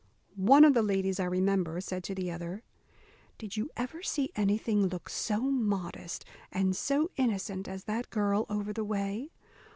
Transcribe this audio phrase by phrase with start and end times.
[0.35, 2.63] One of the ladies, I remember, said to the other
[3.37, 8.73] "Did you ever see anything look so modest and so innocent as that girl over
[8.73, 9.29] the way?